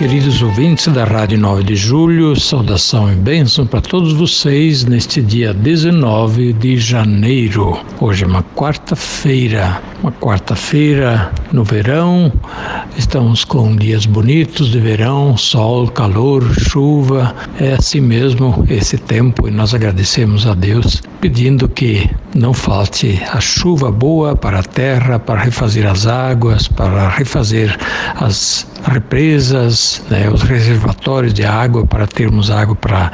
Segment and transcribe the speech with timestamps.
[0.00, 5.52] Queridos ouvintes da Rádio 9 de Julho, saudação e bênção para todos vocês neste dia
[5.52, 7.78] 19 de janeiro.
[8.00, 12.32] Hoje é uma quarta-feira, uma quarta-feira no verão.
[12.96, 17.34] Estamos com dias bonitos de verão, sol, calor, chuva.
[17.58, 23.40] É assim mesmo esse tempo e nós agradecemos a Deus pedindo que não falte a
[23.40, 27.76] chuva boa para a terra, para refazer as águas, para refazer
[28.16, 33.12] as represas, né, os reservatórios de água para termos água para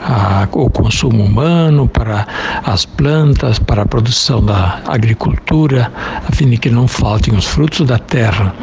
[0.00, 2.26] a, o consumo humano, para
[2.64, 5.90] as plantas, para a produção da agricultura,
[6.28, 8.54] a fim de que não faltem os frutos da terra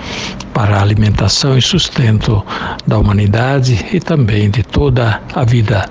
[0.53, 2.45] para a alimentação e sustento
[2.85, 5.89] da humanidade e também de toda a vida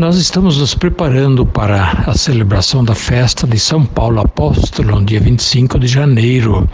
[0.00, 5.78] nós estamos nos preparando para a celebração da festa de São Paulo Apóstolo, dia 25
[5.78, 6.66] de janeiro,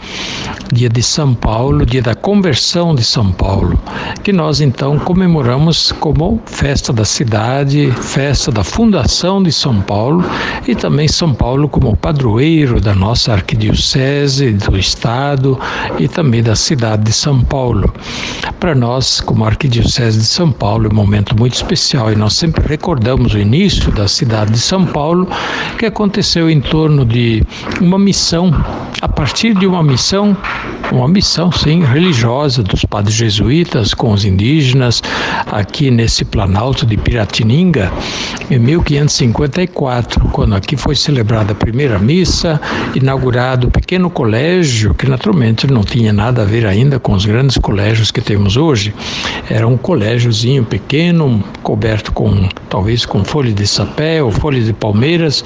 [0.71, 3.77] dia de São Paulo, dia da conversão de São Paulo,
[4.23, 10.23] que nós então comemoramos como festa da cidade, festa da fundação de São Paulo
[10.65, 15.59] e também São Paulo como padroeiro da nossa arquidiocese, do estado
[15.99, 17.93] e também da cidade de São Paulo.
[18.57, 22.65] Para nós, como arquidiocese de São Paulo, é um momento muito especial e nós sempre
[22.65, 25.27] recordamos recordamos o início da cidade de São Paulo,
[25.77, 27.43] que aconteceu em torno de
[27.81, 28.53] uma missão,
[29.01, 30.37] a partir de uma missão,
[30.91, 35.01] uma missão, sim, religiosa dos padres jesuítas com os indígenas,
[35.51, 37.91] aqui nesse planalto de Piratininga,
[38.49, 42.61] em 1554, quando aqui foi celebrada a primeira missa,
[42.95, 47.57] inaugurado o pequeno colégio, que naturalmente não tinha nada a ver ainda com os grandes
[47.57, 48.93] colégios que temos hoje.
[49.49, 55.43] Era um colégiozinho pequeno, coberto com talvez com folha de sapé ou folha de palmeiras,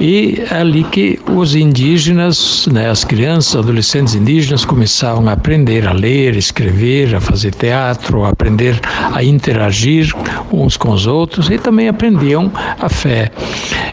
[0.00, 5.92] e é ali que os indígenas, né, as crianças, adolescentes indígenas começavam a aprender a
[5.92, 8.78] ler, escrever, a fazer teatro, a aprender
[9.12, 10.14] a interagir
[10.52, 13.30] uns com os outros e também aprendiam a fé.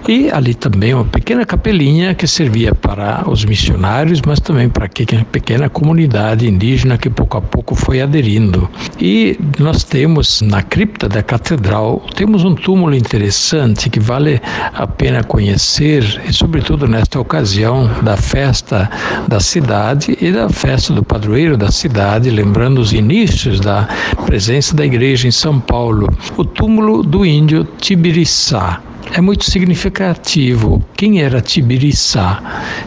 [0.08, 5.26] E ali também uma pequena capelinha que servia para os missionários, mas também para a
[5.26, 8.70] pequena comunidade indígena que pouco a pouco foi aderindo.
[9.00, 14.42] E nós temos na cripta da catedral, temos um túmulo interessante que vale
[14.74, 18.90] a pena conhecer, e sobretudo nesta ocasião da festa
[19.28, 23.88] da cidade e da festa do padroeiro da cidade, lembrando os inícios da
[24.26, 26.08] presença da igreja em São Paulo,
[26.38, 28.82] o túmulo do índio Tibiriçá
[29.14, 30.84] é muito significativo.
[30.96, 32.42] Quem era Tibiriçá?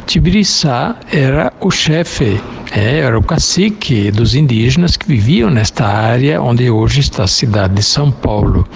[0.07, 2.41] Tibiriçá era o chefe,
[2.73, 7.75] é, era o cacique dos indígenas que viviam nesta área onde hoje está a cidade
[7.75, 8.67] de São Paulo.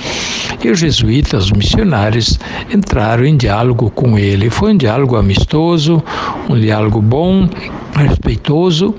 [0.63, 2.39] E os jesuítas, os missionários,
[2.73, 4.49] entraram em diálogo com ele.
[4.49, 6.03] Foi um diálogo amistoso,
[6.49, 7.49] um diálogo bom,
[7.95, 8.95] respeitoso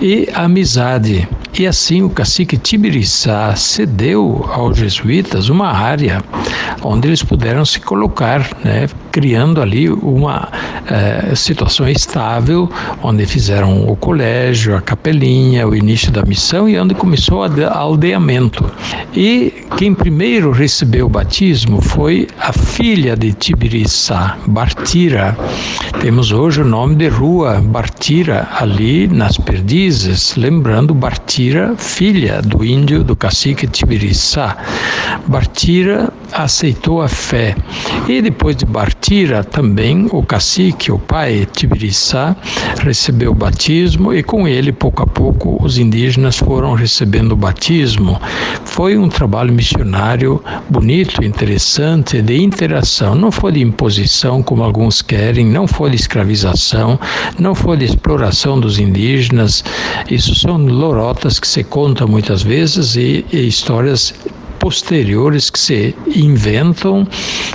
[0.00, 1.28] e amizade.
[1.56, 6.22] E assim o cacique Tibiriçá cedeu aos jesuítas uma área
[6.82, 10.48] onde eles puderam se colocar, né, criando ali uma
[10.86, 12.70] eh, situação estável,
[13.02, 18.64] onde fizeram o colégio, a capelinha, o início da missão e onde começou o aldeamento.
[19.14, 25.36] E quem primeiro recebeu o batismo foi a filha de Tibiriçá, Bartira.
[26.00, 31.37] Temos hoje o nome de rua Bartira ali nas Perdizes, lembrando Bartira,
[31.76, 34.56] filha do índio do cacique Tibiriçá.
[35.26, 37.54] Bartira aceitou a fé.
[38.08, 42.36] E depois de Bartira, também o cacique, o pai Tibiriçá,
[42.82, 48.20] recebeu o batismo e com ele, pouco a pouco, os indígenas foram recebendo o batismo.
[48.64, 53.14] Foi um trabalho missionário bonito, interessante, de interação.
[53.14, 56.98] Não foi de imposição, como alguns querem, não foi de escravização,
[57.38, 59.64] não foi de exploração dos indígenas.
[60.10, 64.14] Isso são lorotas que se contam muitas vezes e, e histórias
[64.58, 67.06] posteriores que se inventam,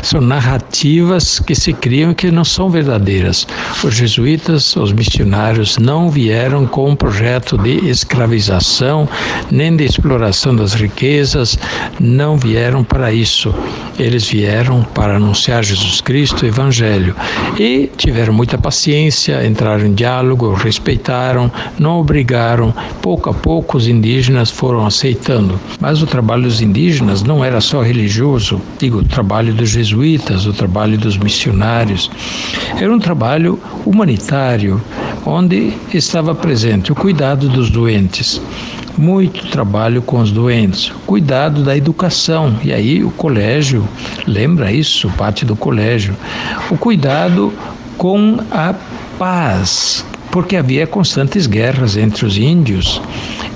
[0.01, 3.45] são narrativas que se criam que não são verdadeiras.
[3.83, 9.07] Os jesuítas, os missionários, não vieram com um projeto de escravização,
[9.51, 11.57] nem de exploração das riquezas,
[11.99, 13.53] não vieram para isso.
[13.99, 17.15] Eles vieram para anunciar Jesus Cristo, o Evangelho.
[17.59, 22.73] E tiveram muita paciência, entraram em diálogo, respeitaram, não obrigaram.
[23.01, 25.59] Pouco a pouco os indígenas foram aceitando.
[25.79, 30.45] Mas o trabalho dos indígenas indígenas não era só religioso, digo, o trabalho dos jesuítas,
[30.45, 32.09] o trabalho dos missionários,
[32.77, 34.79] era um trabalho humanitário,
[35.25, 38.39] onde estava presente o cuidado dos doentes,
[38.95, 43.87] muito trabalho com os doentes, cuidado da educação, e aí o colégio,
[44.27, 46.15] lembra isso, parte do colégio,
[46.69, 47.51] o cuidado
[47.97, 48.75] com a
[49.17, 52.99] paz, porque havia constantes guerras entre os índios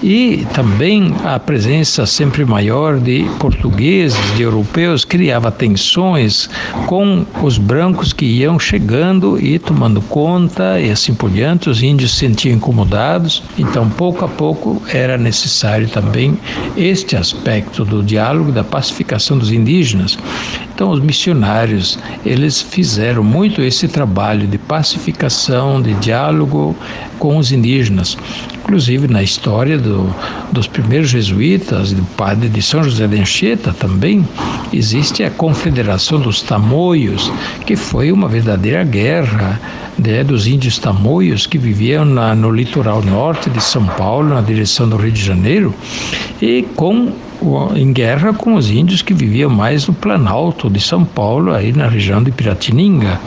[0.03, 6.47] e também a presença sempre maior de portugueses, de europeus, criava tensões
[6.85, 11.67] com os brancos que iam chegando e tomando conta e assim por diante.
[11.67, 16.37] Os índios se sentiam incomodados, então pouco a pouco era necessário também
[16.77, 20.15] este aspecto do diálogo, da pacificação dos indígenas.
[20.77, 26.75] Então os missionários, eles fizeram muito esse trabalho de pacificação, de diálogo
[27.17, 28.15] com os indígenas.
[28.59, 30.13] Inclusive na história do,
[30.51, 34.23] dos primeiros jesuítas, do padre de São José de Anchieta também,
[34.71, 37.31] existe a Confederação dos Tamoios,
[37.65, 39.59] que foi uma verdadeira guerra
[39.97, 44.87] né, dos índios tamoios que viviam na, no litoral norte de São Paulo, na direção
[44.87, 45.73] do Rio de Janeiro,
[46.39, 47.11] e com
[47.75, 51.87] em guerra com os índios que viviam mais no Planalto de São Paulo, aí na
[51.87, 53.19] região de Piratininga.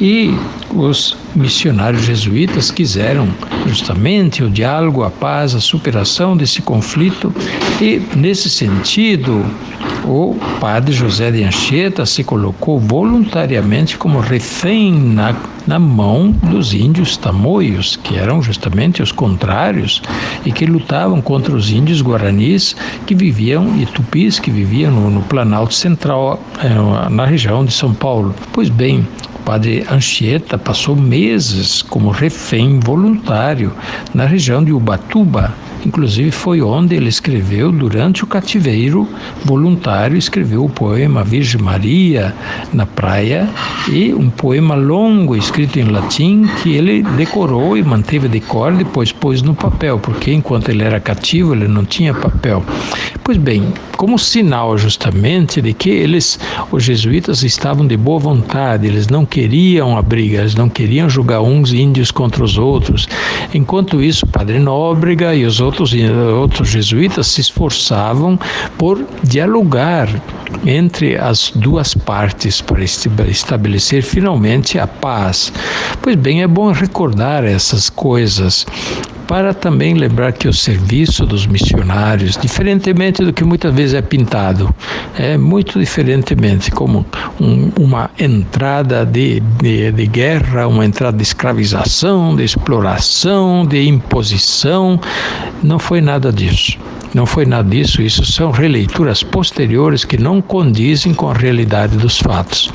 [0.00, 0.34] E
[0.74, 3.28] os missionários jesuítas quiseram
[3.66, 7.34] justamente o diálogo, a paz, a superação desse conflito,
[7.80, 9.44] e nesse sentido,
[10.04, 15.34] o padre José de Anchieta se colocou voluntariamente como refém na,
[15.70, 20.02] na mão dos índios tamoios, que eram justamente os contrários
[20.44, 22.74] e que lutavam contra os índios guaranis
[23.06, 27.94] que viviam, e tupis que viviam no, no Planalto Central, eh, na região de São
[27.94, 28.34] Paulo.
[28.52, 29.06] Pois bem,
[29.36, 33.72] o padre Anchieta passou meses como refém voluntário
[34.12, 35.54] na região de Ubatuba,
[35.84, 39.08] Inclusive foi onde ele escreveu, durante o cativeiro
[39.44, 42.34] voluntário, escreveu o poema Virgem Maria
[42.72, 43.48] na praia
[43.88, 49.12] e um poema longo escrito em latim que ele decorou e manteve de cor, depois
[49.12, 52.62] pôs no papel, porque enquanto ele era cativo ele não tinha papel.
[53.24, 56.38] Pois bem, como sinal justamente de que eles,
[56.70, 61.40] os jesuítas, estavam de boa vontade, eles não queriam a briga, eles não queriam julgar
[61.40, 63.08] uns índios contra os outros.
[63.54, 65.92] Enquanto isso, Padre Nóbrega e os outros outros,
[66.34, 68.38] outros jesuítas se esforçavam
[68.76, 70.08] por dialogar
[70.66, 75.52] entre as duas partes para estabelecer finalmente a paz.
[76.02, 78.66] Pois bem, é bom recordar essas coisas
[79.30, 84.74] para também lembrar que o serviço dos missionários, diferentemente do que muitas vezes é pintado,
[85.16, 87.06] é muito diferentemente como
[87.40, 94.98] um, uma entrada de, de, de guerra, uma entrada de escravização, de exploração, de imposição,
[95.62, 96.76] não foi nada disso.
[97.12, 102.18] Não foi nada disso, isso são releituras posteriores que não condizem com a realidade dos
[102.18, 102.70] fatos.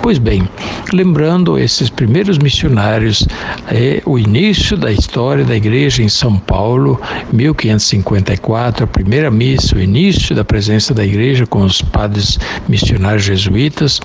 [0.00, 0.48] Pois bem,
[0.92, 3.26] lembrando esses primeiros missionários,
[3.68, 7.00] é o início da história da igreja em São Paulo,
[7.32, 12.38] 1554, a primeira missa, o início da presença da igreja com os padres
[12.68, 14.00] missionários jesuítas,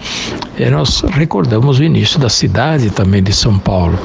[0.58, 3.98] é, nós recordamos o início da cidade também de São Paulo.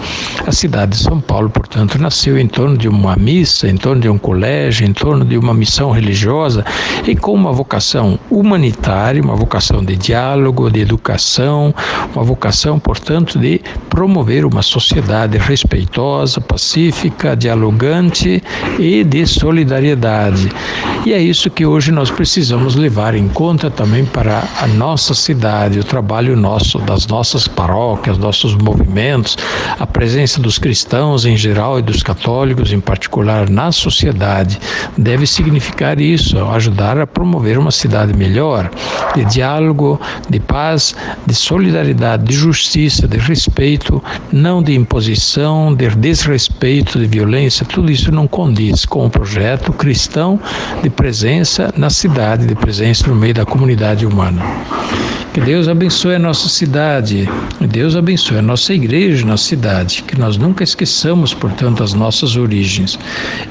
[0.47, 4.09] A cidade de São Paulo, portanto, nasceu em torno de uma missa, em torno de
[4.09, 6.63] um colégio, em torno de uma missão religiosa
[7.07, 11.75] e com uma vocação humanitária, uma vocação de diálogo, de educação,
[12.15, 13.63] uma vocação, portanto, de
[13.95, 18.43] promover uma sociedade respeitosa, pacífica, dialogante
[18.77, 20.51] e de solidariedade.
[21.07, 25.79] E é isso que hoje nós precisamos levar em conta também para a nossa cidade,
[25.79, 29.37] o trabalho nosso, das nossas paróquias, nossos movimentos,
[29.79, 34.59] a presença dos cristãos em geral e dos católicos em particular na sociedade
[34.99, 38.69] deve significar isso, ajudar a promover uma cidade melhor,
[39.15, 43.84] de diálogo, de paz, de solidariedade, de justiça, de respeito,
[44.33, 47.67] não de imposição, de desrespeito, de violência.
[47.67, 50.39] Tudo isso não condiz com o projeto cristão
[50.83, 54.43] de presença na cidade, de presença no meio da comunidade humana.
[55.35, 60.17] Que Deus abençoe a nossa cidade, que Deus abençoe a nossa igreja na cidade, que
[60.17, 62.97] nós nunca esqueçamos, portanto, as nossas origens.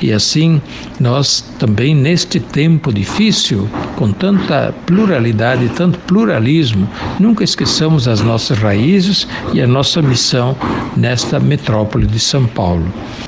[0.02, 0.62] E assim,
[0.98, 6.88] nós também, neste tempo difícil, com tanta pluralidade, tanto pluralismo,
[7.20, 10.56] nunca esqueçamos as nossas raízes e a nossa missão
[10.96, 12.86] nesta metrópole de São Paulo.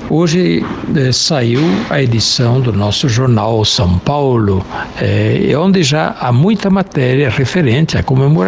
[0.08, 1.60] Hoje eh, saiu
[1.90, 4.64] a edição do nosso jornal São Paulo,
[4.98, 8.45] eh, onde já há muita matéria referente à comemoração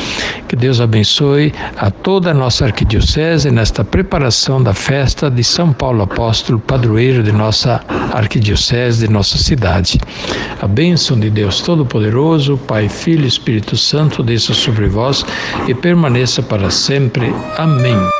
[0.49, 6.03] Que Deus abençoe a toda a nossa arquidiocese nesta preparação da festa de São Paulo
[6.03, 7.83] Apóstolo, padroeiro de nossa
[8.13, 10.01] arquidiocese, de nossa cidade.
[10.61, 15.25] A bênção de Deus Todo-Poderoso, Pai, Filho e Espírito Santo, desça sobre vós
[15.67, 17.35] e permaneça para sempre.
[17.57, 18.20] Amém.